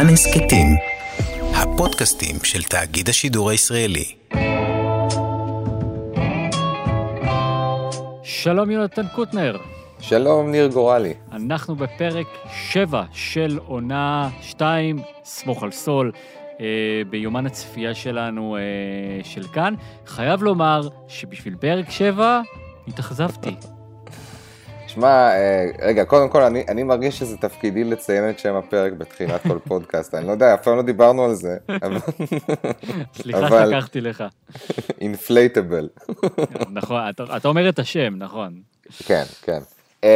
[0.00, 0.66] כאן הסכתים,
[1.54, 4.04] הפודקאסטים של תאגיד השידור הישראלי.
[8.22, 9.56] שלום יונתן קוטנר.
[9.98, 11.14] שלום, ניר גורלי.
[11.32, 16.12] אנחנו בפרק 7 של עונה 2, סמוך על סול,
[16.60, 16.66] אה,
[17.10, 18.60] ביומן הצפייה שלנו אה,
[19.24, 19.74] של כאן.
[20.06, 22.40] חייב לומר שבשביל פרק 7
[22.88, 23.79] התאכזבתי.
[24.94, 29.42] שמע, אה, רגע, קודם כל, אני, אני מרגיש שזה תפקידי לציין את שם הפרק בתחילת
[29.42, 30.14] כל פודקאסט.
[30.14, 31.98] אני לא יודע, אף פעם לא דיברנו על זה, אבל...
[33.14, 34.24] סליחה אבל- שלקחתי לך.
[35.00, 35.88] אינפלייטבל.
[36.72, 38.60] נכון, אתה, אתה אומר את השם, נכון.
[39.06, 39.58] כן, כן.
[40.00, 40.06] ת-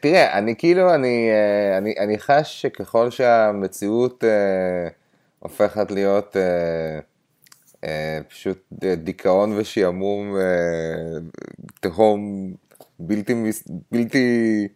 [0.00, 4.88] תראה, אני כאילו, אני, אה, אני, אני חש שככל שהמציאות אה,
[5.38, 6.98] הופכת להיות אה,
[7.84, 8.58] אה, פשוט
[8.96, 10.42] דיכאון ושעמום אה,
[11.80, 12.50] תהום
[13.00, 13.34] בלתי,
[13.92, 14.68] בלתי,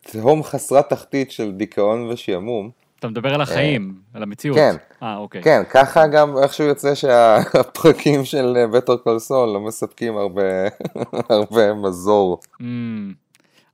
[0.00, 2.70] תהום חסרת תחתית של דיכאון ושעמום,
[3.04, 4.56] אתה מדבר על החיים, על המציאות.
[4.56, 4.76] כן.
[5.02, 5.42] אה, אוקיי.
[5.42, 10.42] כן, ככה גם איכשהו יוצא שהפרקים של בטר קול סול לא מספקים הרבה,
[11.30, 12.40] הרבה מזור.
[12.60, 12.64] Mm,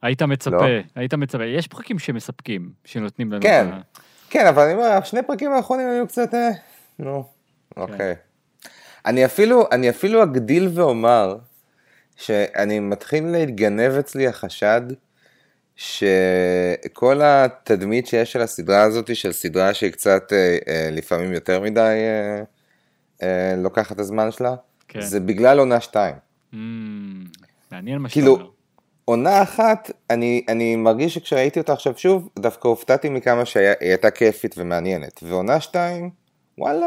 [0.02, 0.82] היית מצפה, לא.
[0.94, 1.44] היית מצפה.
[1.44, 3.66] יש פרקים שמספקים, שנותנים לנו כן.
[3.68, 4.00] את ה...
[4.30, 6.50] כן, אבל אני אומר, השני פרקים האחרונים היו קצת, אה,
[6.98, 7.24] נו,
[7.76, 8.14] אוקיי.
[9.06, 11.36] אני אפילו, אני אפילו אגדיל ואומר,
[12.20, 14.80] שאני מתחיל להתגנב אצלי החשד,
[15.76, 21.96] שכל התדמית שיש של הסדרה הזאת, של סדרה שהיא קצת אה, אה, לפעמים יותר מדי
[23.22, 24.54] אה, לוקחת את הזמן שלה,
[24.88, 25.00] כן.
[25.00, 26.14] זה בגלל עונה שתיים.
[26.52, 26.56] Mm,
[27.72, 28.46] מעניין מה שאתה כאילו, אומר.
[29.04, 34.54] עונה אחת, אני, אני מרגיש שכשראיתי אותה עכשיו שוב, דווקא הופתעתי מכמה שהיא הייתה כיפית
[34.58, 35.20] ומעניינת.
[35.22, 36.10] ועונה שתיים,
[36.58, 36.86] וואלה,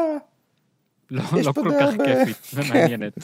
[1.12, 1.90] לא, לא כל כך.
[2.06, 3.14] כיפית ומעניינת.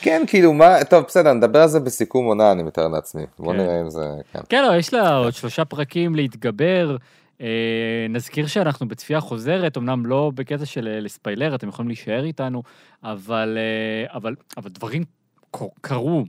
[0.00, 3.22] כן, כאילו, מה, טוב, בסדר, נדבר על זה בסיכום עונה, אני מתאר לעצמי.
[3.38, 3.58] בוא כן.
[3.58, 4.40] נראה אם זה, כן.
[4.48, 6.96] כן, לא, יש לה עוד שלושה פרקים להתגבר.
[7.40, 12.62] אה, נזכיר שאנחנו בצפייה חוזרת, אמנם לא בקטע של אה, לספיילר, אתם יכולים להישאר איתנו,
[13.04, 15.04] אבל, אה, אבל, אבל דברים
[15.80, 16.24] קרו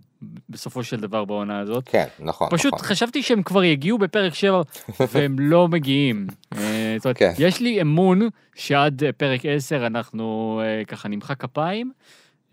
[0.50, 1.84] בסופו של דבר בעונה הזאת.
[1.86, 2.88] כן, נכון, פשוט נכון.
[2.88, 4.62] חשבתי שהם כבר יגיעו בפרק 7
[5.12, 6.28] והם לא מגיעים.
[6.58, 7.34] אה, זאת אומרת, כן.
[7.38, 8.22] יש לי אמון
[8.56, 11.92] שעד אה, פרק 10 אנחנו אה, ככה נמחא כפיים,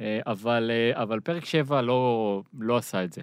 [0.00, 3.20] אבל, אה, אבל פרק 7 לא, לא עשה את זה.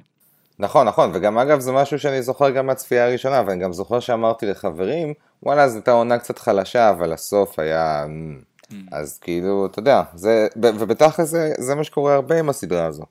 [0.59, 4.45] נכון, נכון, וגם אגב זה משהו שאני זוכר גם מהצפייה הראשונה, ואני גם זוכר שאמרתי
[4.45, 5.13] לחברים,
[5.43, 8.05] וואלה, זו הייתה עונה קצת חלשה, אבל הסוף היה...
[8.07, 8.39] "מ".
[8.71, 8.75] Mm.
[8.91, 13.03] אז כאילו, אתה יודע, זה, ובתכל'ס זה, זה מה שקורה הרבה עם הסדרה הזו.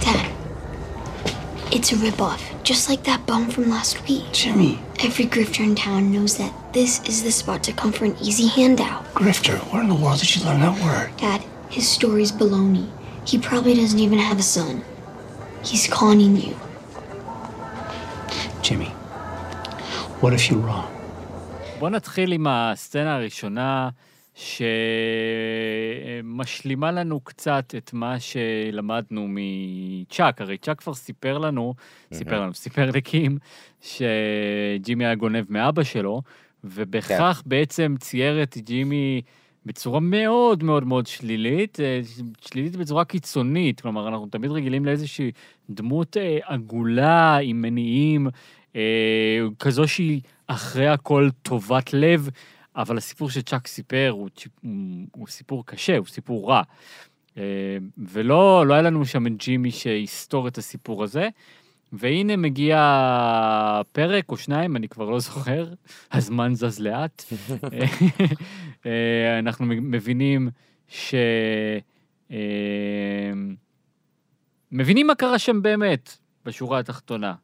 [0.00, 0.26] Dad,
[1.70, 4.24] it's a ripoff, just like that bum from last week.
[4.32, 8.16] Jimmy, Every grifter in town knows that this is the spot to come for an
[8.22, 9.02] easy handout.
[9.14, 11.08] grifter, where in the world did you learn that word?
[11.18, 11.40] Dad,
[11.70, 12.86] his story's baloney.
[13.30, 14.82] He probably doesn't even have a son.
[15.64, 16.54] He's conning you.
[18.62, 18.90] Jimmy,
[20.20, 20.90] what if you're wrong?
[21.78, 23.88] בוא נתחיל עם הסצנה הראשונה,
[26.14, 30.40] שמשלימה לנו קצת את מה שלמדנו מצ'אק.
[30.40, 31.74] הרי צ'אק כבר סיפר לנו,
[32.14, 33.38] סיפר לנו, סיפר לקים,
[33.82, 36.22] שג'ימי היה גונב מאבא שלו,
[36.64, 39.22] ובכך בעצם צייר את ג'ימי
[39.66, 42.00] בצורה מאוד מאוד מאוד שלילית, אה,
[42.40, 43.80] שלילית בצורה קיצונית.
[43.80, 45.30] כלומר, אנחנו תמיד רגילים לאיזושהי
[45.70, 48.28] דמות אה, עגולה עם מניעים,
[48.76, 52.28] אה, כזו שהיא אחרי הכל טובת לב,
[52.76, 54.28] אבל הסיפור שצ'אק סיפר הוא,
[55.12, 56.62] הוא, סיפור קשה, הוא סיפור רע.
[57.98, 61.28] ולא לא היה לנו שם את ג'ימי שיסתור את הסיפור הזה.
[61.92, 62.78] והנה מגיע
[63.92, 65.72] פרק או שניים, אני כבר לא זוכר,
[66.12, 67.24] הזמן זז לאט.
[68.86, 70.50] אה, אנחנו מבינים
[70.88, 71.14] ש...
[72.30, 72.36] אה,
[74.72, 77.34] מבינים מה קרה שם באמת, בשורה התחתונה.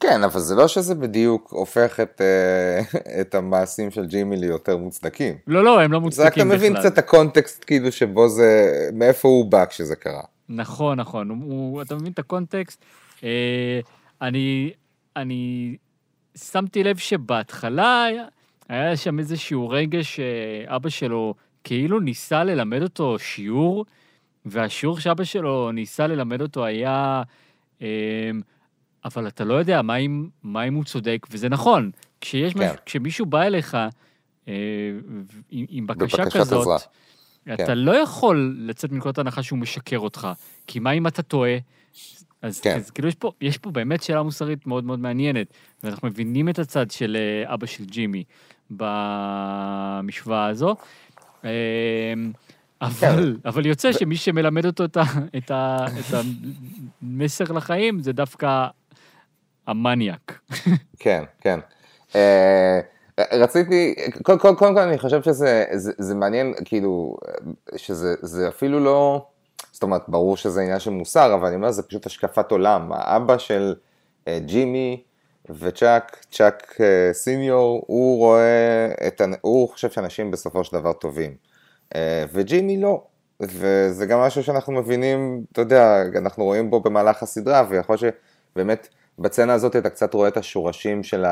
[0.00, 2.80] כן, אבל זה לא שזה בדיוק הופך את, אה,
[3.20, 5.34] את המעשים של ג'ימי ליותר מוצדקים.
[5.46, 6.70] לא, לא, הם לא זה רק מוצדקים אתה בכלל.
[6.70, 10.22] מבין קצת הקונטקסט כאילו שבו זה, מאיפה הוא בא כשזה קרה.
[10.48, 12.84] נכון, נכון, הוא, אתה מבין את הקונטקסט?
[14.22, 14.72] אני,
[15.16, 15.76] אני
[16.36, 18.06] שמתי לב שבהתחלה
[18.70, 21.34] היה, שם איזשהו רגע שאבא שלו
[21.64, 23.84] כאילו ניסה ללמד אותו שיעור,
[24.44, 27.22] והשיעור שאבא שלו ניסה ללמד אותו היה,
[27.82, 28.30] אה,
[29.04, 31.90] אבל אתה לא יודע מה אם, מה אם הוא צודק, וזה נכון.
[32.20, 32.60] כשיש כן.
[32.60, 32.74] כן.
[32.86, 33.76] כשמישהו בא אליך
[34.48, 34.54] אה,
[35.50, 36.76] עם, עם בקשה כזאת, עזרה.
[37.54, 37.78] אתה כן.
[37.78, 40.28] לא יכול לצאת מנקודת הנחה שהוא משקר אותך,
[40.66, 41.56] כי מה אם אתה טועה?
[42.42, 42.76] אז, כן.
[42.76, 45.46] אז כאילו יש פה, יש פה באמת שאלה מוסרית מאוד מאוד מעניינת,
[45.82, 48.24] ואנחנו מבינים את הצד של אה, אבא של ג'ימי
[48.70, 50.76] במשוואה הזו.
[51.44, 51.50] אה,
[52.82, 55.02] אבל, אבל יוצא שמי שמלמד אותו את, ה,
[55.36, 56.24] את, ה, את
[57.02, 58.66] המסר לחיים זה דווקא
[59.66, 60.40] המניאק.
[60.98, 61.60] כן, כן.
[62.14, 62.80] אה,
[63.32, 67.16] רציתי, קודם כל, קודם כל אני חושב שזה זה, זה מעניין, כאילו,
[67.76, 69.26] שזה זה אפילו לא,
[69.72, 72.92] זאת אומרת, ברור שזה עניין של מוסר, אבל אני אומר, זה פשוט השקפת עולם.
[72.92, 73.74] האבא של
[74.28, 75.02] אה, ג'ימי
[75.58, 81.34] וצ'אק, צ'אק אה, סיניור, הוא רואה, את, הוא חושב שאנשים בסופו של דבר טובים.
[81.94, 83.02] אה, וג'ימי לא.
[83.40, 88.88] וזה גם משהו שאנחנו מבינים, אתה יודע, אנחנו רואים בו במהלך הסדרה, ויכול שבאמת
[89.18, 91.24] בצנה הזאת אתה קצת רואה את השורשים של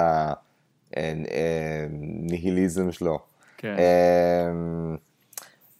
[0.96, 3.18] הניהיליזם שלו.
[3.56, 3.74] כן.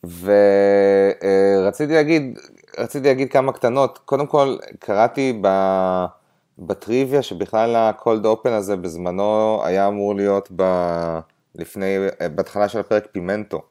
[0.03, 2.39] ורציתי להגיד,
[2.79, 3.99] רציתי להגיד כמה קטנות.
[3.99, 5.49] קודם כל, קראתי ב...
[6.59, 10.63] בטריוויה שבכלל הקולד אופן הזה בזמנו היה אמור להיות ב...
[11.55, 11.97] לפני,
[12.35, 13.63] בהתחלה של הפרק פימנטו.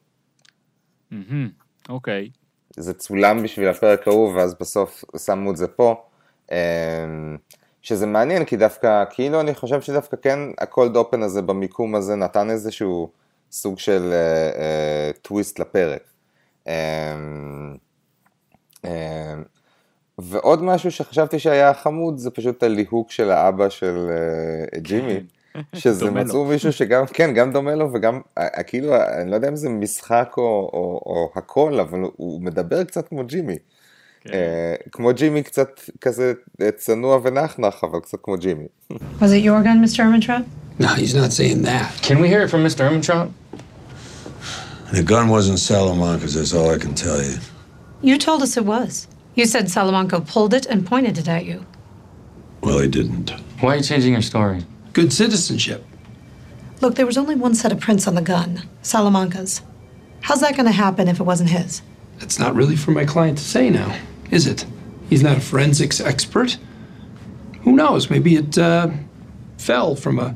[1.90, 2.30] אוקיי.
[2.78, 5.96] זה צולם בשביל הפרק ההוא, ואז בסוף שמו את זה פה.
[6.52, 7.38] אמ,
[7.82, 12.50] שזה מעניין, כי דווקא, כאילו אני חושב שדווקא כן, הקולד אופן הזה במיקום הזה נתן
[12.50, 13.12] איזשהו
[13.52, 16.02] סוג של uh, uh, טוויסט לפרק.
[16.66, 16.70] Um,
[18.84, 18.88] um,
[20.18, 24.10] ועוד משהו שחשבתי שהיה חמוד, זה פשוט הליהוק של האבא של
[24.76, 25.20] uh, ג'ימי.
[25.74, 26.46] שזה מצאו לו.
[26.46, 30.34] מישהו שגם, כן, גם דומה לו וגם, אה, כאילו, אני לא יודע אם זה משחק
[30.38, 33.58] או, או, או הכל, אבל הוא מדבר קצת כמו ג'ימי.
[34.22, 34.34] כן.
[34.34, 38.66] אה, כמו ג'ימי קצת כזה אה, צנוע ונחנח, אבל קצת כמו ג'ימי.
[39.20, 40.00] Was it your gun, Mr.
[40.04, 40.44] Ermintrout?
[40.80, 41.88] No, he's not saying that.
[42.08, 42.80] Can we hear it from Mr.
[42.88, 43.30] Ermintrout?
[44.92, 47.38] The gun wasn't Salamanca's, that's all I can tell you.
[48.02, 49.08] You told us it was.
[49.38, 51.64] You said Salamanca pulled it and pointed it at you.
[52.62, 53.30] Well, he didn't.
[53.60, 54.66] Why are you changing your story?
[54.94, 55.86] Good citizenship.
[56.82, 59.62] Look, there was only one set of prints on the gun Salamanca's.
[60.22, 61.84] How's that going to happen if it wasn't his?
[62.18, 63.96] That's not really for my client to say now,
[64.32, 64.66] is it?
[65.08, 66.58] He's not a forensics expert.
[67.62, 68.10] Who knows?
[68.10, 68.90] Maybe it uh,
[69.60, 70.36] fell from a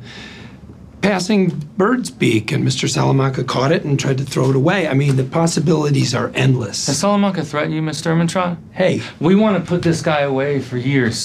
[1.02, 2.88] passing bird's beak and Mr.
[2.96, 4.88] Salamanca caught it and tried to throw it away.
[4.88, 6.88] I mean, the possibilities are endless.
[6.88, 8.06] Has Salamanca threatened you, Mr.
[8.12, 8.58] Ermintrout?
[8.72, 11.18] Hey, We want to put this guy away for years.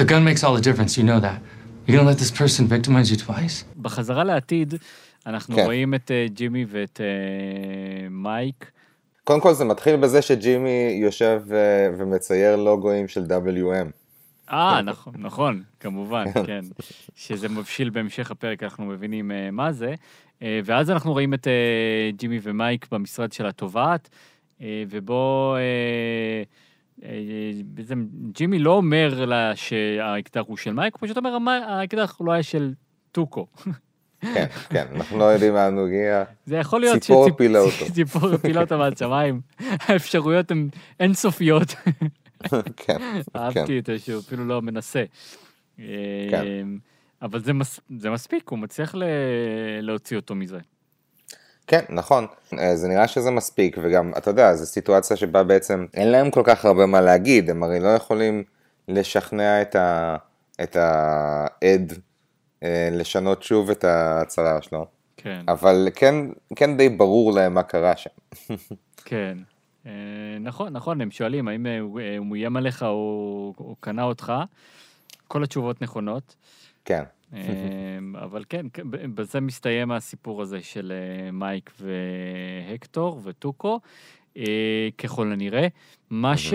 [0.00, 1.38] The gun makes all the difference, you know that.
[1.84, 3.64] You're gonna let this person victimize you twice?
[3.82, 4.74] בחזרה לעתיד,
[5.26, 5.64] אנחנו כן.
[5.64, 8.70] רואים את אה, ג'ימי ואת אה, מייק.
[9.24, 11.56] קודם כל זה מתחיל בזה שג'ימי יושב אה,
[11.98, 14.05] ומצייר לוגוים של WM.
[14.50, 16.60] אה, נכון, נכון, כמובן, כן.
[17.14, 19.94] שזה מבשיל בהמשך הפרק, אנחנו מבינים אה, מה זה.
[20.42, 21.52] אה, ואז אנחנו רואים את אה,
[22.16, 24.08] ג'ימי ומייק במשרד של התובעת,
[24.62, 26.42] אה, ובו אה,
[27.64, 32.32] בעצם ג'ימי לא אומר לה שהאקדח הוא של מייק, הוא פשוט אומר, "המ- האקדח לא
[32.32, 32.72] היה של
[33.12, 33.46] טוקו.
[34.20, 36.24] כן, כן, אנחנו לא יודעים לאן הוא הגיע.
[36.46, 37.84] זה יכול להיות ציפור שציפ- הפילה אותו.
[37.94, 39.40] ציפור הפילה אותו מהשמיים.
[39.86, 40.68] האפשרויות הן
[41.00, 41.74] אינסופיות.
[42.42, 42.98] כן, כן.
[43.36, 45.04] אהבתי את זה שהוא אפילו לא מנסה.
[45.76, 45.84] כן.
[46.32, 46.78] אמ,
[47.22, 49.04] אבל זה, מס, זה מספיק, הוא מצליח ל,
[49.80, 50.58] להוציא אותו מזה.
[51.66, 52.26] כן, נכון.
[52.58, 56.42] אה, זה נראה שזה מספיק, וגם, אתה יודע, זו סיטואציה שבה בעצם אין להם כל
[56.44, 58.44] כך הרבה מה להגיד, הם הרי לא יכולים
[58.88, 60.16] לשכנע את, ה,
[60.62, 61.92] את העד
[62.62, 64.86] אה, לשנות שוב את ההצהרה שלו,
[65.16, 66.14] כן, אבל כן,
[66.56, 68.10] כן די ברור להם מה קרה שם.
[69.04, 69.38] כן.
[69.86, 74.32] אה, נכון, נכון, הם שואלים האם אה, הוא אה, איים עליך או הוא קנה אותך.
[75.28, 76.36] כל התשובות נכונות.
[76.84, 77.02] כן,
[78.14, 80.92] אבל כן, כן, בזה מסתיים הסיפור הזה של
[81.32, 83.80] מייק והקטור וטוקו,
[84.98, 85.66] ככל הנראה.
[86.10, 86.54] מה ש...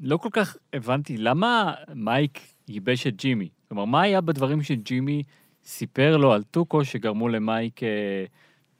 [0.00, 3.48] לא כל כך הבנתי, למה מייק ייבש את ג'ימי?
[3.68, 5.22] כלומר, מה היה בדברים שג'ימי
[5.64, 7.80] סיפר לו על טוקו שגרמו למייק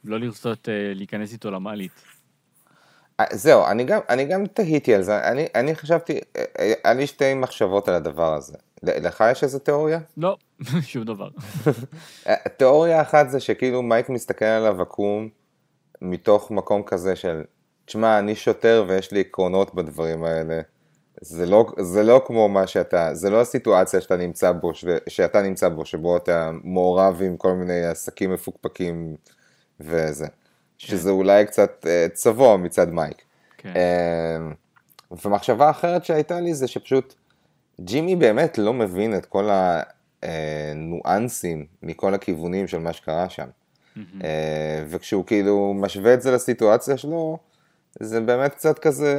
[0.05, 1.93] לא לרצות אה, להיכנס איתו למעלית?
[3.21, 6.45] אה, זהו, אני גם, אני גם תהיתי על זה, אני, אני חשבתי, אה,
[6.85, 8.55] היה לי שתי מחשבות על הדבר הזה.
[8.83, 9.99] לך יש איזה תיאוריה?
[10.17, 10.37] לא,
[10.91, 11.29] שום דבר.
[12.59, 15.29] תיאוריה אחת זה שכאילו מייק מסתכל על הוואקום
[16.03, 17.43] מתוך מקום כזה של,
[17.85, 20.61] תשמע, אני שוטר ויש לי עקרונות בדברים האלה.
[21.21, 25.43] זה לא, זה לא כמו מה שאתה, זה לא הסיטואציה שאתה נמצא בו, ש, שאתה
[25.43, 29.17] נמצא בו, שבו אתה מעורב עם כל מיני עסקים מפוקפקים
[29.81, 30.27] וזה.
[30.79, 33.23] שזה אולי קצת אה, צבוע מצד מייק.
[33.59, 33.73] כן.
[33.77, 37.15] אה, ומחשבה אחרת שהייתה לי זה שפשוט
[37.81, 39.49] ג'ימי באמת לא מבין את כל
[40.23, 43.47] הניואנסים מכל הכיוונים של מה שקרה שם.
[44.25, 47.39] אה, וכשהוא כאילו משווה את זה לסיטואציה שלו,
[48.01, 49.15] זה באמת קצת כזה,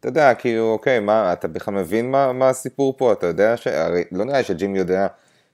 [0.00, 3.12] אתה יודע, כאילו, אוקיי, מה, אתה בכלל מבין מה, מה הסיפור פה?
[3.12, 3.66] אתה יודע ש...
[3.66, 5.06] הרי לא נראה לי שג'ימי יודע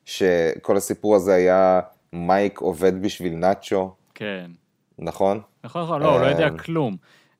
[0.05, 1.81] שכל הסיפור הזה היה
[2.12, 4.50] מייק עובד בשביל נאצ'ו, כן.
[4.99, 5.41] נכון?
[5.65, 6.97] נכון, נכון, לא, הוא לא יודע אה, כלום.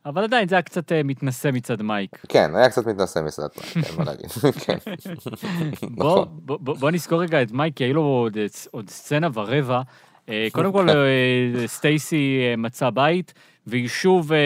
[0.07, 2.23] אבל עדיין זה היה קצת אה, מתנשא מצד מייק.
[2.29, 4.31] כן, היה קצת מתנשא מסרט מייק, אין מה להגיד.
[4.65, 4.79] כן.
[5.97, 6.29] בוא, נכון.
[6.61, 8.37] בוא, נזכור רגע את מייק, כי היו לו עוד,
[8.71, 9.83] עוד סצנה ורבע.
[10.29, 13.35] אה, קודם כל, אה, סטייסי אה, מצא בית,
[13.67, 14.39] והיא שוב אה,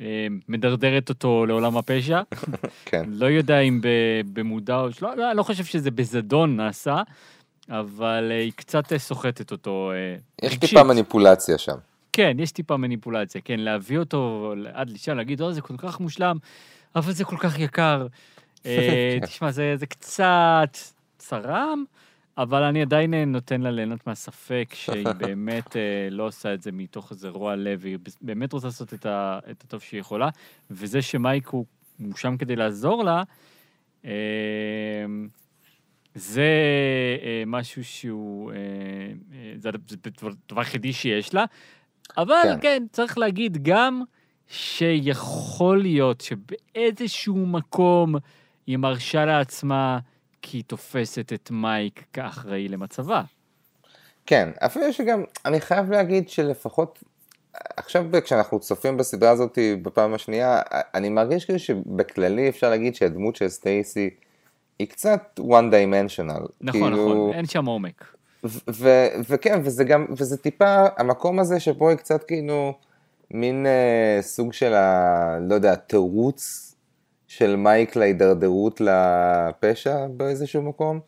[0.00, 2.20] אה, מדרדרת אותו לעולם הפשע.
[2.84, 3.02] כן.
[3.08, 3.80] לא יודע אם
[4.32, 7.02] במודע או לא, לא חושב שזה בזדון נעשה,
[7.68, 10.70] אבל אה, היא קצת אה, סוחטת אותו אה, יש רגשית.
[10.70, 11.76] טיפה מניפולציה שם.
[12.12, 16.36] כן, יש טיפה מניפולציה, כן, להביא אותו עד לשם, להגיד, או, זה כל כך מושלם,
[16.96, 18.06] אבל זה כל כך יקר.
[18.66, 20.76] אה, תשמע, זה, זה קצת
[21.18, 21.84] צרם,
[22.38, 25.76] אבל אני עדיין נותן לה ליהנות מהספק שהיא באמת
[26.10, 29.64] לא עושה את זה מתוך איזה רוע לב, היא באמת רוצה לעשות את, ה, את
[29.64, 30.28] הטוב שהיא יכולה,
[30.70, 31.64] וזה שמייק הוא,
[32.16, 33.22] שם כדי לעזור לה,
[36.18, 36.50] זה
[37.22, 38.56] אה, משהו שהוא, אה,
[39.32, 41.44] אה, זה הדבר היחידי שיש לה,
[42.16, 42.48] אבל כן.
[42.50, 42.60] כן.
[42.60, 44.02] כן, צריך להגיד גם
[44.46, 48.14] שיכול להיות שבאיזשהו מקום
[48.66, 49.98] היא מרשה לעצמה
[50.42, 53.22] כי היא תופסת את מייק כאחראי למצבה.
[54.26, 56.98] כן, אפילו שגם, אני חייב להגיד שלפחות,
[57.76, 60.60] עכשיו כשאנחנו צופים בסדרה הזאת בפעם השנייה,
[60.94, 64.10] אני מרגיש כאילו שבכללי אפשר להגיד שהדמות של סטייסי
[64.78, 66.48] היא קצת one dimensional.
[66.60, 68.04] נכון, כאילו, נכון, אין שם עומק.
[68.44, 72.74] ו- ו- וכן, וזה גם, וזה טיפה, המקום הזה שבו היא קצת כאילו,
[73.30, 75.38] מין אה, סוג של ה...
[75.40, 76.74] לא יודע, תירוץ
[77.26, 81.00] של מייק להידרדרות לפשע באיזשהו מקום.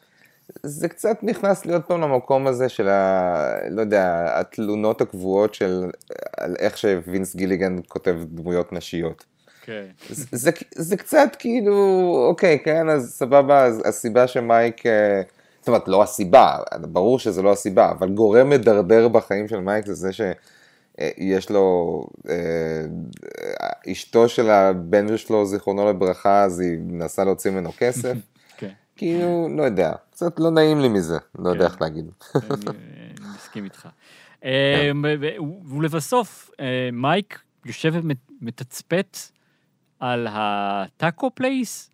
[0.62, 3.68] זה קצת נכנס להיות פעם למקום הזה של ה...
[3.70, 5.90] לא יודע, התלונות הקבועות של
[6.36, 9.24] על איך שווינס גיליגן כותב דמויות נשיות.
[9.70, 10.14] כן.
[10.14, 11.74] זה, זה, זה קצת כאילו,
[12.28, 15.22] אוקיי, כן, אז סבבה, אז הסיבה שמייק, אה,
[15.60, 19.94] זאת אומרת, לא הסיבה, ברור שזה לא הסיבה, אבל גורם מדרדר בחיים של מייק זה
[19.94, 22.34] זה שיש לו, אה,
[23.92, 28.14] אשתו של הבן שלו, זיכרונו לברכה, אז היא מנסה להוציא ממנו כסף.
[28.58, 31.72] כן, כאילו, לא יודע, קצת לא נעים לי מזה, לא יודע כן.
[31.72, 32.10] איך להגיד.
[32.34, 32.54] אני
[33.36, 33.88] מסכים איתך.
[34.44, 39.18] אה, ו- ולבסוף, אה, מייק יושב ומתצפת
[40.00, 41.90] על ה taco place?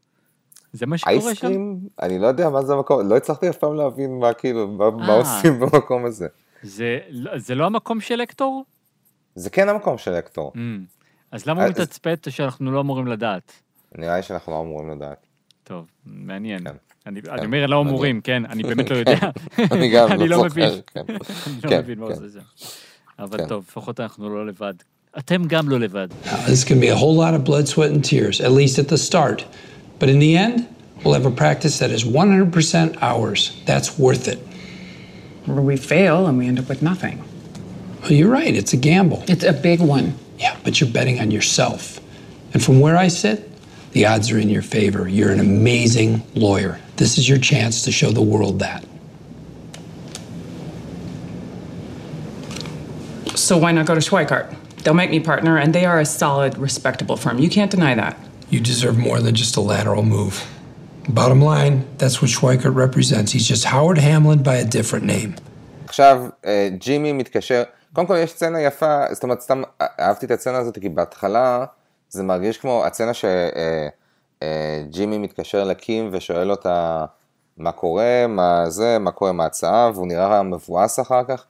[0.72, 1.26] זה מה שקורה שם?
[1.26, 4.68] ice cream, אני לא יודע מה זה המקום, לא הצלחתי אף פעם להבין מה כאילו,
[4.68, 5.14] מה, מה אה.
[5.14, 6.28] עושים במקום הזה.
[6.62, 8.64] זה לא- זה לא המקום של הקטור?
[9.34, 10.52] זה כן המקום של הקטור.
[10.54, 10.58] ממ.
[11.32, 13.52] אז למה הוא אז- מתצפת שאנחנו לא אמורים לדעת?
[13.98, 15.26] נראה לי שאנחנו לא אמורים לדעת.
[15.64, 16.64] טוב, מעניין.
[16.64, 16.76] כן.
[17.06, 17.88] אני אני אומר לא מעניין.
[17.94, 19.18] אמורים, כן, אני באמת לא יודע.
[19.72, 20.68] אני גם אני לא לא מבין.
[20.70, 21.00] זוכר, כן.
[21.08, 21.18] אני
[21.64, 22.14] לא כן, מבין מה כן.
[22.14, 22.38] שם.
[23.18, 23.48] אבל כן.
[23.48, 24.74] טוב, לפחות אנחנו לא לבד.
[25.17, 26.07] אתם גם לא לבד.
[26.25, 28.87] Now, this can be a whole lot of blood, sweat, and tears, at least at
[28.87, 29.45] the start.
[29.99, 30.67] But in the end,
[31.03, 33.61] we'll have a practice that is 100% ours.
[33.65, 34.39] That's worth it.
[35.47, 37.23] Or we fail and we end up with nothing.
[38.01, 39.23] Well, you're right, it's a gamble.
[39.27, 40.15] It's a big one.
[40.39, 41.99] Yeah, but you're betting on yourself.
[42.53, 43.47] And from where I sit,
[43.91, 45.07] the odds are in your favor.
[45.07, 46.79] You're an amazing lawyer.
[46.95, 48.85] This is your chance to show the world that.
[53.35, 54.55] So why not go to Schweikart?
[54.86, 57.36] They'll make me partner, and they are a solid, respectable firm.
[57.40, 58.14] You can't deny that.
[58.50, 60.34] You deserve more than just a lateral move.
[61.08, 63.32] Bottom line, that's what Schweikart represents.
[63.32, 65.34] He's just Howard Hamlin by a different name.
[65.84, 67.62] עכשיו, אה, ג'ימי מתקשר,
[67.92, 71.64] קודם כל יש סצנה יפה, זאת אומרת, סתם אה, אהבתי את הסצנה הזאת, כי בהתחלה
[72.08, 73.12] זה מרגיש כמו הצצנה
[74.42, 77.04] שג'ימי מתקשר לקים ושואל אותה
[77.56, 81.44] מה קורה, מה זה, מה קורה עם ההצעה, והוא נראה מבואס אחר כך.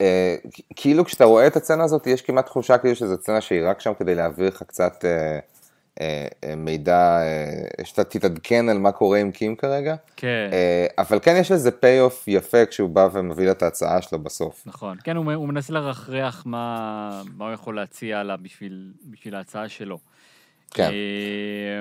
[0.00, 0.36] אה,
[0.76, 3.92] כאילו כשאתה רואה את הסצנה הזאת, יש כמעט תחושה כאילו שזו סצנה שהיא רק שם
[3.98, 5.38] כדי להעביר לך קצת אה,
[6.00, 9.94] אה, אה, מידע, אה, שאתה תתעדכן על מה קורה עם קים כרגע.
[10.16, 10.48] כן.
[10.52, 14.62] אה, אבל כן יש לזה פי-אוף יפה כשהוא בא ומביא לה את ההצעה שלו בסוף.
[14.66, 14.96] נכון.
[15.04, 19.98] כן, הוא, הוא מנסה לרחרח מה, מה הוא יכול להציע לה בשביל, בשביל ההצעה שלו.
[20.70, 20.90] כן.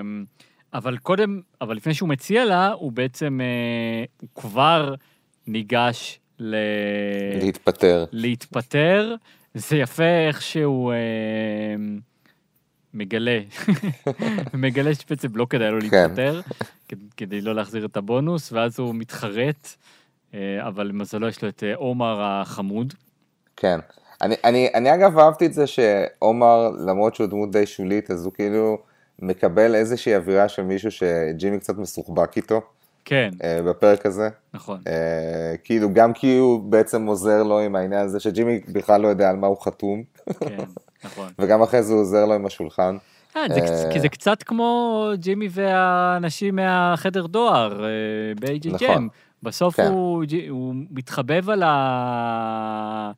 [0.01, 0.25] אמ,
[0.74, 4.96] אבל קודם, אבל לפני שהוא מציע לה, הוא בעצם, אה, הוא כבר
[5.48, 6.56] ניגש ל...
[7.42, 8.06] להתפטר.
[8.12, 9.16] להתפטר.
[9.54, 11.75] זה יפה איך שהוא אה,
[12.94, 13.40] מגלה,
[14.54, 16.04] מגלה שבעצם לא כדאי לו כן.
[16.04, 16.42] להתפטר,
[17.18, 19.68] כדי לא להחזיר את הבונוס, ואז הוא מתחרט,
[20.34, 22.94] אה, אבל למזלו יש לו את אה, עומר החמוד.
[23.56, 23.80] כן.
[24.22, 28.34] אני, אני, אני אגב אהבתי את זה שעומר, למרות שהוא דמות די שולית, אז הוא
[28.34, 28.78] כאילו
[29.20, 32.62] מקבל איזושהי אווירה של מישהו שג'ימי קצת מסוחבק איתו
[33.05, 34.29] כן, אה, בפרק הזה.
[34.53, 34.79] נכון.
[34.88, 39.29] אה, כאילו, גם כי הוא בעצם עוזר לו עם העניין הזה, שג'ימי בכלל לא יודע
[39.29, 40.03] על מה הוא חתום,
[40.39, 40.57] כן,
[41.05, 41.29] נכון.
[41.39, 42.98] וגם אחרי זה הוא עוזר לו עם השולחן.
[43.36, 47.86] אה, זה, כי זה קצת כמו ג'ימי והאנשים מהחדר דואר
[48.39, 48.74] ב-AJGM.
[48.74, 49.07] נכון.
[49.43, 49.88] בסוף כן.
[49.88, 53.12] הוא, הוא מתחבב על, ה...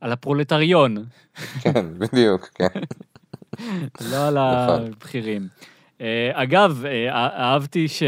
[0.00, 1.04] על הפרולטריון.
[1.60, 2.80] כן, בדיוק, כן.
[4.10, 4.86] לא על נכון.
[4.86, 5.48] הבכירים.
[6.00, 8.02] אה, אגב, אה, אהבתי ש-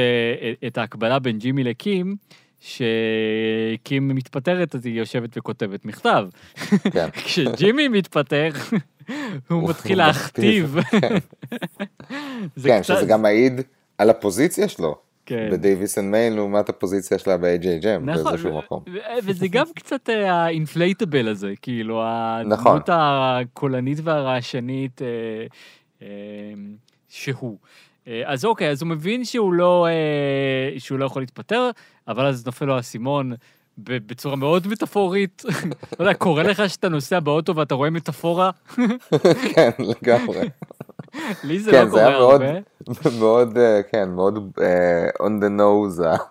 [0.67, 2.17] את ההקבלה בין ג'ימי לקים,
[2.61, 6.27] שקים מתפטרת, אז היא יושבת וכותבת מכתב.
[6.93, 7.09] כן.
[7.25, 8.49] כשג'ימי מתפטר,
[9.49, 10.77] הוא מתחיל להכתיב.
[12.63, 13.61] כן, קצת- שזה גם מעיד
[13.99, 14.97] על הפוזיציה שלו.
[15.27, 15.49] כן.
[15.53, 18.85] ב Davis and Main לעומת הפוזיציה שלה ב-AJ ג'ם נכון, באיזשהו מקום.
[19.25, 22.03] וזה גם קצת אה, ה inflatable הזה, כאילו,
[22.47, 22.67] נכון.
[22.73, 25.07] הדמות הקולנית והרעשנית אה,
[26.03, 26.07] אה,
[27.13, 27.59] שהוא.
[28.09, 31.71] אה, אז אוקיי, אז הוא מבין שהוא לא, אה, שהוא לא יכול להתפטר,
[32.09, 33.33] אבל אז נופל לו האסימון
[33.79, 35.43] בצורה מאוד מטאפורית.
[36.01, 38.51] לא יודע, קורה לך שאתה נוסע באוטו ואתה רואה מטאפורה?
[39.55, 40.49] כן, לגמרי.
[41.45, 43.19] לי זה כן, לא זה קורה מאוד, הרבה.
[43.19, 46.25] מאוד, אה, כן, מאוד אה, on the nose.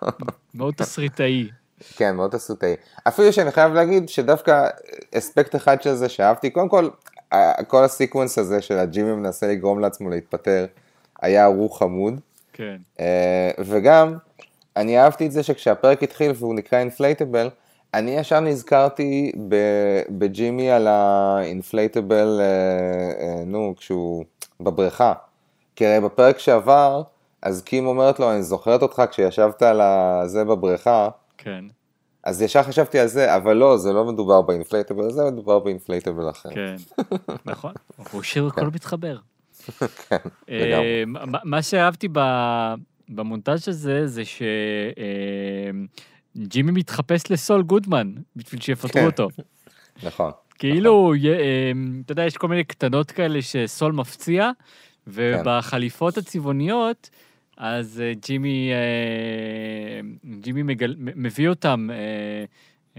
[0.54, 1.48] מאוד תסריטאי.
[1.96, 2.74] כן, מאוד תסריטאי.
[3.08, 4.68] אפילו שאני חייב להגיד שדווקא
[5.14, 6.88] אספקט אחד של זה שאהבתי, קודם כל,
[7.66, 10.66] כל ה sequence הזה של הג'ימי מנסה לגרום לעצמו להתפטר,
[11.22, 12.20] היה ערוך חמוד.
[12.52, 12.76] כן.
[13.00, 14.16] אה, וגם,
[14.76, 17.50] אני אהבתי את זה שכשהפרק התחיל והוא נקרא inflatable,
[17.94, 19.32] אני ישר נזכרתי
[20.10, 22.40] בג'ימי על ה inflatable,
[23.46, 24.24] נו, כשהוא
[24.60, 25.12] בבריכה.
[25.76, 27.02] כי הרי בפרק שעבר,
[27.42, 31.08] אז קים אומרת לו, אני זוכרת אותך כשישבת על הזה בבריכה,
[31.38, 31.64] כן,
[32.24, 35.64] אז ישר חשבתי על זה, אבל לא, זה לא מדובר ב inflatable הזה, מדובר ב
[35.64, 36.48] inflatable אחר.
[36.54, 36.74] כן,
[37.50, 37.72] נכון.
[38.12, 39.16] הוא שיר הכל מתחבר.
[40.08, 40.16] כן,
[40.50, 41.04] אה, לגמרי.
[41.44, 42.74] מה- שאהבתי ב-
[43.08, 44.22] במונטאז' הזה, זה
[46.36, 49.06] שג'ימי מתחפש לסול גודמן, בשביל שיפטרו כן.
[49.06, 49.28] אותו.
[50.06, 50.30] נכון.
[50.58, 51.72] כאילו, י- אה,
[52.04, 54.62] אתה יודע, יש כל מיני קטנות כאלה שסול מפציע, כן.
[55.12, 57.10] ובחליפות הצבעוניות,
[57.56, 60.00] אז אה, ג'ימי, אה,
[60.40, 62.44] ג'ימי מגל- מביא אותם אה,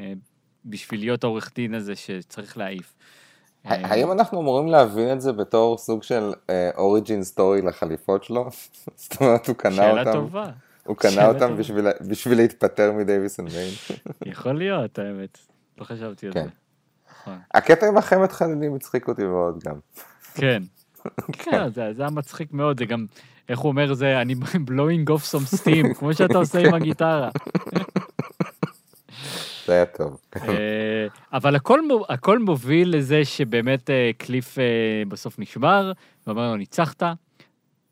[0.03, 0.13] אה,
[0.65, 2.93] בשביל להיות העורך דין הזה שצריך להעיף.
[3.65, 6.31] האם אנחנו אמורים להבין את זה בתור סוג של
[6.77, 8.49] origin story לחליפות שלו?
[8.95, 10.49] זאת אומרת, הוא קנה שאלה אותם, טובה.
[10.83, 11.57] הוא קנה שאלה אותם.
[11.57, 13.73] בשביל- בשביל להתפטר מ Davis and Main.
[14.33, 15.37] יכול להיות, האמת.
[15.77, 16.43] לא חשבתי על כן.
[16.43, 16.49] זה.
[17.11, 17.37] נכון.
[17.53, 19.75] הקטע עם החמת חלילים הצחיק אותי מאוד גם.
[20.33, 20.63] כן.
[21.43, 23.05] כן, זה היה מצחיק מאוד, זה גם,
[23.49, 24.33] איך הוא אומר זה, אני
[24.69, 27.29] blowing off some steam, כמו שאתה עושה עם הגיטרה.
[29.65, 30.17] זה היה טוב.
[30.35, 31.79] אה, אבל הכל
[32.09, 34.63] הכל מוביל לזה שבאמת אה, קליף אה,
[35.07, 35.91] בסוף נשבר,
[36.27, 37.03] ואומר לו, ניצחת,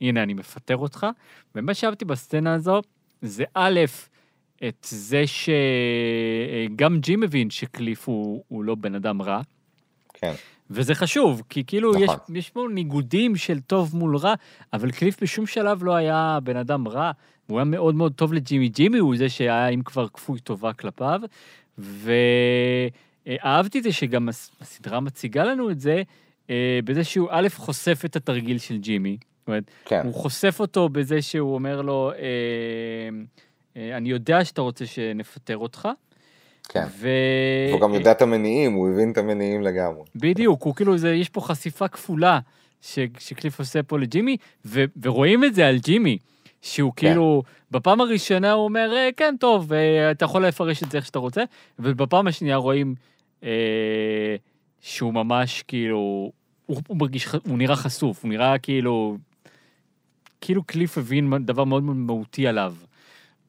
[0.02, 1.08] הנה, אני מפטר אותך.
[1.56, 2.82] ומה שאהבתי בסצנה הזו,
[3.22, 3.80] זה א',
[4.68, 9.42] את זה שגם ג'ים מבין שקליף הוא, הוא לא בן אדם רע,
[10.14, 10.34] כן.
[10.74, 12.36] וזה חשוב, כי כאילו יש, נכון.
[12.36, 14.34] יש פה ניגודים של טוב מול רע,
[14.74, 17.12] אבל קליף בשום שלב לא היה בן אדם רע,
[17.48, 18.70] הוא היה מאוד מאוד טוב לג'ימי.
[18.70, 21.22] ג'ימי הוא זה שהיה, אם כבר, כפוי טובה כלפיו,
[23.28, 26.04] ואהבתי את זה שגם הס- הסדרה מציגה לנו את זה,
[26.50, 29.18] אה, בזה שהוא א', חושף את התרגיל של ג'ימי.
[29.40, 30.02] זאת אומרת, כן.
[30.04, 32.18] הוא חושף אותו בזה שהוא אומר לו, אה,
[33.78, 35.88] אה, אני יודע שאתה רוצה שנפטר אותך,
[36.70, 36.86] כן.
[37.00, 37.10] ו...
[37.72, 40.02] הוא גם יודע את המניעים, הוא הבין את המניעים לגמרי.
[40.16, 42.40] בדיוק, הוא כאילו, זה, יש פה חשיפה כפולה
[42.82, 46.18] ש, שקליף עושה פה לג'ימי, ו, ורואים את זה על ג'ימי,
[46.62, 47.08] שהוא כן.
[47.08, 51.06] כאילו, בפעם הראשונה הוא אומר, "אה, כן, טוב, אה, אתה יכול לפרש את זה איך
[51.06, 51.44] שאתה רוצה,
[51.80, 52.96] ובפעם השנייה רואים
[53.44, 54.36] אה,
[54.82, 56.32] שהוא ממש כאילו,
[56.66, 59.18] הוא, הוא מרגיש, הוא נראה חשוף, הוא נראה כאילו,
[60.42, 62.74] כאילו קליף הבין דבר מאוד מאוד מהותי עליו.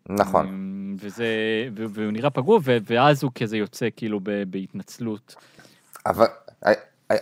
[0.09, 0.47] נכון.
[0.47, 1.27] אמ, וזה,
[1.75, 5.35] והוא נראה פגוע, ואז הוא כזה יוצא כאילו בהתנצלות.
[6.07, 6.27] אבל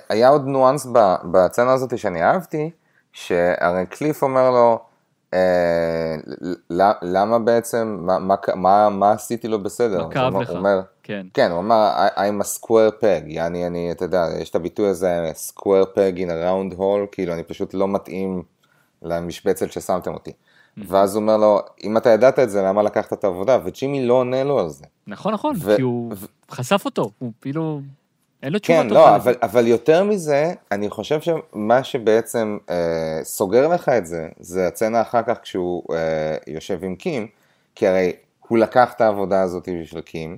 [0.08, 2.70] היה עוד ניואנס ב- בסצנה הזאת שאני אהבתי,
[3.12, 4.78] שהרי קליף אומר לו,
[5.34, 6.16] אה,
[7.02, 10.06] למה בעצם, מה, מה, מה, מה עשיתי לו בסדר?
[10.06, 10.50] מה כאב לך?
[10.50, 11.26] אומר, כן.
[11.34, 14.88] כן, הוא אמר, "I- I'm a square peg, יעני, אני, אתה יודע, יש את הביטוי
[14.88, 18.42] הזה, square peg in a round hole, כאילו, אני פשוט לא מתאים
[19.02, 20.32] למשבצת ששמתם אותי.
[20.88, 23.58] ואז הוא אומר לו, אם אתה ידעת את זה, למה לקחת את העבודה?
[23.64, 24.84] וג'ימי לא עונה לו על זה.
[25.06, 26.12] נכון, נכון, ו- כי הוא
[26.50, 27.80] חשף אותו, הוא כאילו,
[28.42, 29.00] אין לו תשובה כן, טובה.
[29.00, 29.16] לא, לזה.
[29.16, 35.00] אבל, אבל יותר מזה, אני חושב שמה שבעצם אה, סוגר לך את זה, זה הצצנה
[35.02, 37.26] אחר כך כשהוא אה, יושב עם קים,
[37.74, 38.12] כי הרי
[38.48, 40.36] הוא לקח את העבודה הזאת בשביל קים,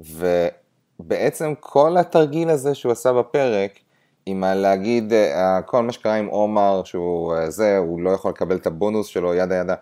[0.00, 3.78] ובעצם כל התרגיל הזה שהוא עשה בפרק,
[4.26, 8.56] עם להגיד, אה, כל מה שקרה עם עומר, שהוא אה, זה, הוא לא יכול לקבל
[8.56, 9.74] את הבונוס שלו, ידה ידה,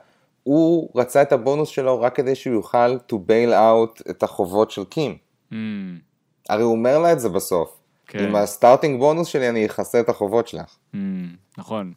[0.42, 4.84] הוא רצה את הבונוס שלו רק כדי שהוא יוכל to bail out את החובות של
[4.84, 5.16] קים.
[5.52, 5.98] אמ,
[6.48, 7.78] הרי הוא אומר לה את זה בסוף.
[8.06, 8.18] כן.
[8.18, 10.76] עם הסטארטינג בונוס שלי אני אכסה את החובות שלך.
[10.94, 11.28] אמ,
[11.58, 11.92] נכון,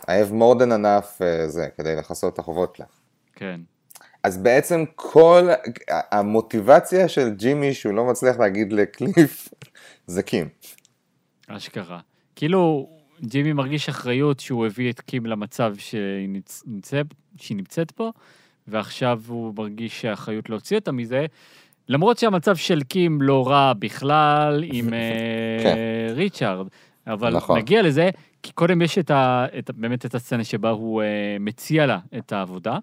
[0.00, 2.86] I have more than enough uh, זה, כדי לכסות את החובות שלך.
[3.34, 3.60] כן.
[4.22, 5.48] אז בעצם כל
[6.12, 9.48] המוטיבציה של ג'ימי שהוא לא מצליח להגיד לקליף,
[10.06, 10.48] זה קים.
[11.46, 12.00] אשכרה.
[12.36, 12.88] כאילו,
[13.22, 16.62] ג'ימי מרגיש אחריות שהוא הביא את קים למצב שהיא, נצ...
[16.66, 17.02] נמצא...
[17.36, 18.10] שהיא נמצאת פה,
[18.68, 21.26] ועכשיו הוא מרגיש האחריות להוציא אותה מזה,
[21.88, 24.90] למרות שהמצב של קים לא רע בכלל עם
[25.62, 25.76] כן.
[26.14, 26.66] ריצ'ארד,
[27.06, 27.58] אבל נכון.
[27.58, 28.10] נגיע לזה,
[28.42, 29.46] כי קודם יש את ה...
[29.58, 29.70] את...
[29.70, 32.78] באמת את הסצנה שבה הוא אה, מציע לה את העבודה,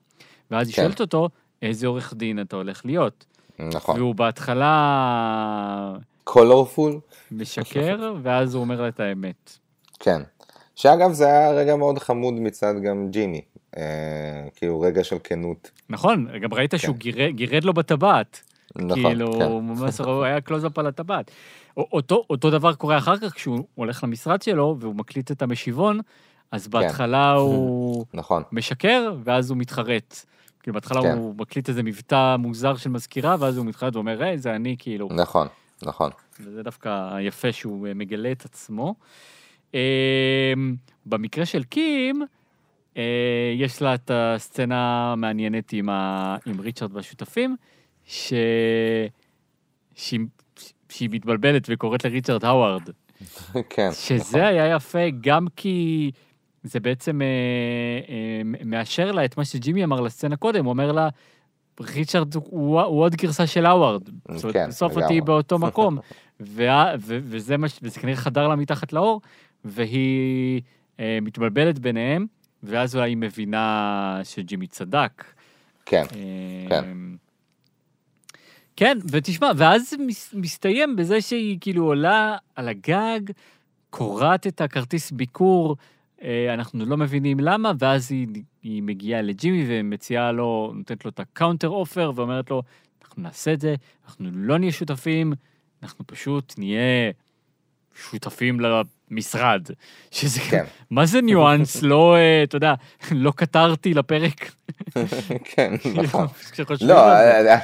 [0.52, 0.82] ואז היא כן.
[0.82, 1.30] שואלת אותו,
[1.62, 3.26] איזה עורך דין אתה הולך להיות?
[3.60, 4.00] נכון.
[4.00, 7.00] והוא בהתחלה colorful?
[7.32, 9.58] משקר, ואז הוא אומר לה את האמת.
[10.00, 10.22] כן.
[10.76, 13.42] שאגב, זה היה רגע מאוד חמוד מצד גם ג'ימי.
[13.78, 15.72] אה, כאילו, רגע של כנות.
[15.90, 18.42] נכון, גם ראית שהוא גירד, גירד לו בטבעת.
[18.76, 19.52] נכון, כאילו, כן.
[19.52, 21.32] ממש הוא היה קלוזאפ על הטבעת.
[21.78, 26.00] אותו, אותו דבר קורה אחר כך כשהוא הולך למשרד שלו והוא מקליט את המשיבון,
[26.52, 28.44] אז בהתחלה הוא נכון.
[28.52, 30.26] משקר, ואז הוא מתחרט.
[30.64, 31.18] כאילו, בהתחלה כן.
[31.18, 35.10] הוא מקליט איזה מבטא מוזר של מזכירה, ואז הוא מתחרט ואומר, היי, זה אני, כאילו.
[35.12, 35.48] נכון,
[35.86, 36.12] נכון.
[36.40, 38.96] וזה דווקא יפה שהוא אה, מגלה את עצמו.
[39.76, 40.54] אה,
[41.06, 42.22] במקרה של קים,
[42.98, 46.38] אה, יש לה את הסצנה המעניינת עם, ה...
[46.46, 47.56] עם ריצ'רד והשותפים,
[48.06, 48.34] ש...
[49.96, 50.20] שהיא...
[50.90, 52.90] שהיא מתבלבלת וקוראת לריצ'רד האווארד.
[53.70, 53.90] כן.
[53.92, 56.12] שזה היה יפה גם כי
[56.64, 57.28] זה בעצם אה,
[58.10, 61.10] אה, מאשר לה את מה שג'ימי אמר לסצנה קודם, הוא אומר לה,
[61.80, 64.02] ריצ'רד הוא, הוא עוד גרסה של האווארד.
[64.54, 64.98] כן, בסוף.
[64.98, 65.98] אותי באותו מקום.
[66.40, 69.22] וה, ו, וזה, מה, ש- וזה כנראה חדר לה מתחת לאור,
[69.66, 70.62] והיא
[71.00, 72.26] אה, מתבלבלת ביניהם,
[72.64, 75.24] ואז אולי היא מבינה שג'ימי צדק.
[75.86, 76.86] כן, אה, כן.
[78.76, 83.20] כן, ותשמע, ואז מס- מסתיים בזה שהיא כאילו עולה על הגג,
[83.90, 85.76] קורעת את הכרטיס ביקור,
[86.54, 88.28] אנחנו לא מבינים למה, ואז היא,
[88.64, 92.62] היא מגיעה לג'ימי ומציעה לו, נותנת לו את ה counter offer, ואומרת לו,
[93.04, 95.34] אנחנו נעשה את זה, אנחנו לא נהיה שותפים,
[95.84, 97.12] אנחנו פשוט נהיה
[97.96, 99.62] שותפים למשרד.
[100.12, 100.66] שזה, כן.
[100.90, 101.82] מה זה ניואנס?
[101.82, 102.74] לא, אה, אתה יודע,
[103.12, 104.52] לא קטרתי לפרק.
[105.56, 106.28] כן, נכון.
[106.82, 107.12] לא.
[107.12, 107.58] אה,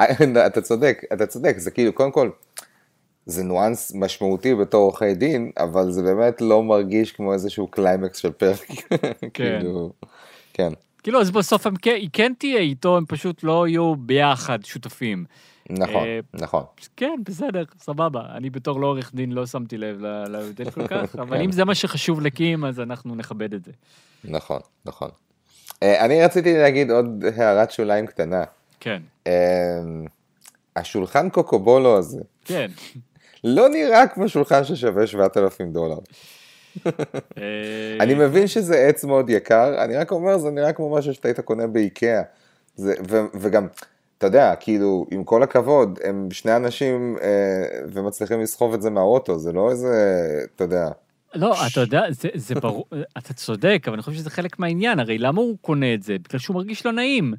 [0.00, 2.30] אה, אתה צודק, אתה צודק, זה כאילו, קודם כל,
[3.28, 8.32] זה ניואנס משמעותי בתור עורכי דין, אבל זה באמת לא מרגיש כמו איזשהו קליימקס של
[8.32, 8.66] פרק.
[9.34, 9.92] כאילו,
[10.52, 14.64] כן, כאילו, אז בסוף הם כן, היא כן תהיה איתו, הם פשוט לא יהיו ביחד
[14.64, 15.24] שותפים.
[15.70, 16.62] נכון, אה, נכון.
[16.96, 18.22] כן, בסדר, סבבה.
[18.36, 21.42] אני בתור לא עורך דין לא שמתי לב להבדל כל כך, אבל כן.
[21.42, 23.72] אם זה מה שחשוב לקים, אז אנחנו נכבד את זה.
[24.24, 25.08] נכון, נכון.
[25.82, 28.44] אה, אני רציתי להגיד עוד הערת שוליים קטנה.
[28.80, 29.32] כן, אה,
[30.76, 32.70] השולחן קוקובולו הזה, כן.
[33.44, 35.98] לא נראה כמו שולחן ששווה 7,000 דולר.
[36.86, 36.92] אה,
[38.00, 41.40] אני מבין שזה עץ מאוד יקר, אני רק אומר, זה נראה כמו משהו שאתה היית
[41.40, 42.22] קונה באיקאה.
[42.76, 43.66] זה, ו, וגם,
[44.18, 47.28] אתה יודע, כאילו, עם כל הכבוד, הם שני אנשים אה,
[47.92, 50.24] ומצליחים לסחוב את זה מהאוטו, זה לא איזה,
[50.54, 50.88] אתה יודע,
[51.34, 52.86] לא, אתה יודע, זה, זה ברור,
[53.18, 56.16] אתה צודק, אבל אני חושב שזה חלק מהעניין, הרי למה הוא קונה את זה?
[56.28, 57.34] בגלל שהוא מרגיש לא נעים.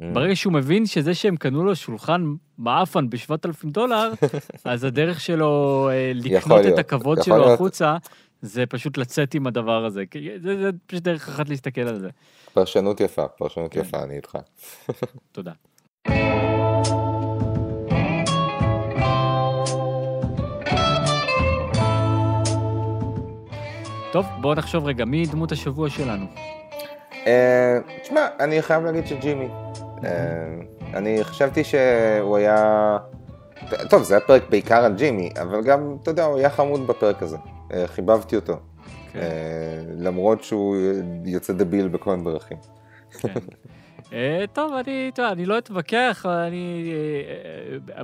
[0.00, 0.04] Mm.
[0.12, 4.12] ברגע שהוא מבין שזה שהם קנו לו שולחן מעפן ב-7,000 דולר,
[4.64, 7.54] אז הדרך שלו אה, לקנות את הכבוד שלו להיות.
[7.54, 7.96] החוצה,
[8.42, 10.04] זה פשוט לצאת עם הדבר הזה.
[10.42, 12.08] זה, זה פשוט דרך אחת להסתכל על זה.
[12.54, 13.80] פרשנות יפה, פרשנות כן.
[13.80, 14.38] יפה, אני איתך.
[15.32, 15.52] תודה.
[24.12, 26.26] טוב, בואו נחשוב רגע, מי דמות השבוע שלנו?
[27.26, 29.48] אה, תשמע, אני חייב להגיד שג'ימי.
[30.04, 30.10] אה,
[30.94, 32.96] אני חשבתי שהוא היה...
[33.90, 37.22] טוב, זה היה פרק בעיקר על ג'ימי, אבל גם, אתה יודע, הוא היה חמוד בפרק
[37.22, 37.36] הזה.
[37.72, 38.56] אה, חיבבתי אותו.
[39.12, 39.18] כן.
[39.18, 40.76] אה, למרות שהוא
[41.24, 42.58] יוצא דביל בכל מיני דרכים.
[43.20, 43.28] כן.
[44.52, 46.92] טוב, אני, יודע, אני לא אתווכח, אני...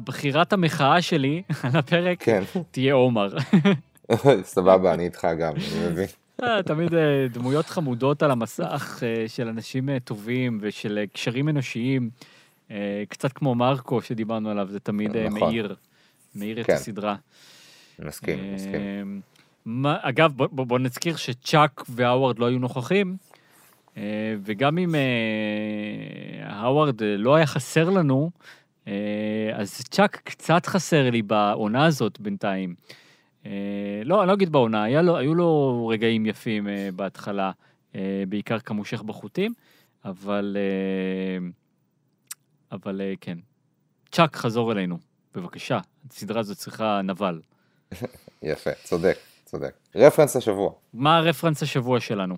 [0.04, 2.42] בחירת המחאה שלי על הפרק כן.
[2.70, 3.28] תהיה עומר.
[4.42, 6.06] סבבה, אני איתך גם, אני מבין.
[6.42, 12.11] אה, תמיד אה, דמויות חמודות על המסך אה, של אנשים טובים ושל קשרים אנושיים,
[13.09, 15.49] קצת כמו מרקו שדיברנו עליו, זה תמיד נכון.
[15.49, 15.75] מאיר,
[16.35, 16.72] מאיר את כן.
[16.72, 17.16] הסדרה.
[17.99, 19.20] מסכים, מסכים.
[19.66, 23.16] מה- אגב, בוא, נזכיר שצ'אק והאווארד לא היו נוכחים,
[24.44, 24.94] וגם אם
[26.42, 28.31] האווארד לא היה חסר לנו,
[29.55, 32.75] אז צ'אק קצת חסר לי בעונה הזאת בינתיים.
[33.46, 33.50] אה,
[34.04, 37.50] לא, אני לא אגיד בעונה, היה לו, היו לו רגעים יפים אה, בהתחלה,
[37.94, 39.52] אה, בעיקר כמושך בחוטים,
[40.04, 40.56] אבל,
[42.72, 43.38] אבל כן.
[44.12, 44.98] צ'אק, חזור אלינו,
[45.35, 45.78] בבקשה.
[46.11, 47.40] הסדרה הזאת צריכה נבל.
[48.42, 49.74] יפה, צודק, צודק.
[49.94, 50.70] רפרנס השבוע.
[50.94, 52.37] מה הרפרנס השבוע שלנו?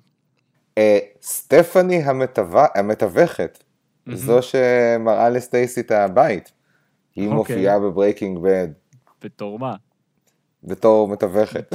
[1.22, 2.42] סטפני המתו-
[2.74, 3.64] המתווכת,
[4.12, 6.52] זו שמראה לסטייסי את הבית.
[7.16, 7.36] היא אוקיי.
[7.36, 8.68] מופיעה ב Breaking Bad.
[9.22, 9.76] בתור מה?
[10.64, 11.74] בתור מתווכת.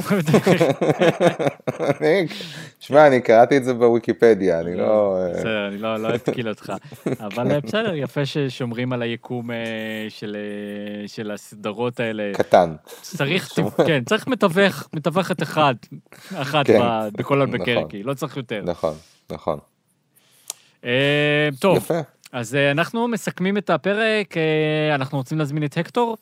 [2.80, 5.16] שמע, אני קראתי את זה בוויקיפדיה, אני לא...
[5.16, 6.72] אה, בסדר, אני לא לא אתקיל אותך.
[7.20, 9.56] אבל אה, בסדר, יפה ששומרים על היקום אה,
[11.06, 12.32] של הסדרות האלה.
[12.34, 12.74] קטן.
[13.00, 13.48] צריך,
[13.86, 15.74] כן, צריך מתווך, מתווכת אחד,
[16.34, 16.80] אחת כן,
[17.12, 17.40] בכל נכון.
[17.40, 18.62] אלבקרקי, לא צריך יותר.
[18.64, 18.94] נכון,
[19.30, 19.58] נכון.
[21.60, 21.88] טוב.
[22.32, 24.34] אז אנחנו מסכמים את הפרק,
[24.94, 26.16] אנחנו רוצים להזמין את הקטור?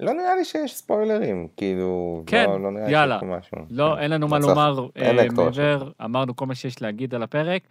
[0.00, 2.22] לא נראה לי שיש ספוילרים, כאילו...
[2.26, 3.20] כן, לא, לא נראה לי יאללה.
[3.20, 3.58] פה משהו.
[3.70, 4.02] לא, כן.
[4.02, 5.12] אין לנו מה לומר אה.
[5.12, 7.62] מעבר, אמרנו כל מה שיש להגיד על הפרק,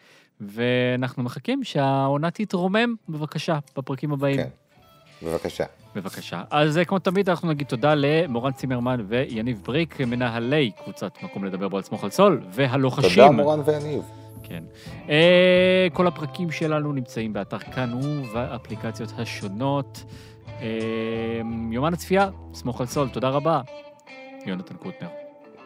[0.42, 4.38] ואנחנו מחכים שהעונה תתרומם, בבקשה, בפרקים הבאים.
[4.38, 4.48] כן.
[5.24, 5.66] בבקשה.
[5.96, 6.42] בבקשה.
[6.50, 11.68] אז אה, כמו תמיד, אנחנו נגיד תודה למורן צימרמן ויניב בריק, מנהלי קבוצת מקום לדבר
[11.68, 13.10] בו על סמוך על סול, והלוחשים.
[13.10, 14.04] תודה מורן ויניב.
[14.44, 14.64] כן.
[15.10, 20.04] אה, כל הפרקים שלנו נמצאים באתר כאן ובאפליקציות השונות.
[20.62, 23.62] אמ, יומן הצפייה, סמוך על סול, תודה רבה,
[24.46, 25.08] יונתן קוטנר.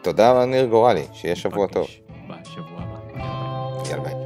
[0.02, 1.86] תודה, ניר גורלי, שיהיה שבוע טוב.
[2.28, 3.20] בשבוע הבא.
[3.90, 4.21] יאללה ביי.